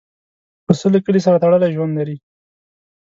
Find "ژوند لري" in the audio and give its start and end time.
1.75-2.17